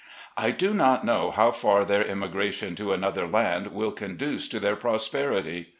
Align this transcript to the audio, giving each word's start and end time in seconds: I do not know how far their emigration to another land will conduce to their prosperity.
I 0.35 0.49
do 0.49 0.73
not 0.73 1.05
know 1.05 1.29
how 1.29 1.51
far 1.51 1.85
their 1.85 2.03
emigration 2.07 2.73
to 2.75 2.91
another 2.91 3.27
land 3.27 3.67
will 3.67 3.91
conduce 3.91 4.47
to 4.47 4.59
their 4.59 4.75
prosperity. 4.75 5.69